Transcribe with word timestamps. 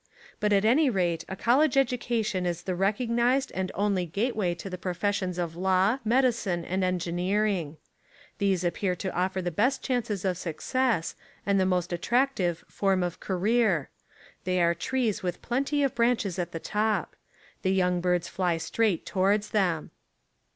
But 0.39 0.51
at 0.51 0.65
any 0.65 0.89
rate 0.89 1.25
a 1.29 1.35
college 1.35 1.77
education 1.77 2.47
is 2.47 2.63
the 2.63 2.73
recognised 2.73 3.51
and 3.53 3.71
only 3.75 4.07
gateway 4.07 4.55
to 4.55 4.67
the 4.67 4.79
professions 4.79 5.37
of 5.37 5.55
law, 5.55 5.99
medi 6.03 6.29
cine 6.29 6.65
and 6.67 6.83
engineering. 6.83 7.77
These 8.39 8.63
appear 8.63 8.95
to 8.95 9.13
offer 9.13 9.43
the 9.43 9.51
best 9.51 9.83
chances 9.83 10.25
of 10.25 10.39
success 10.39 11.15
and 11.45 11.59
the 11.59 11.67
most 11.67 11.91
attrac 11.91 12.33
tive 12.33 12.65
form 12.67 13.03
of 13.03 13.19
career. 13.19 13.91
They 14.43 14.59
are 14.63 14.73
trees 14.73 15.21
with 15.21 15.43
plenty 15.43 15.83
of 15.83 15.93
branches 15.93 16.39
at 16.39 16.51
the 16.51 16.59
top. 16.59 17.15
The 17.61 17.71
young 17.71 18.01
birds 18.01 18.27
fly 18.27 18.57
straight 18.57 19.05
towards 19.05 19.49
them. 19.51 19.91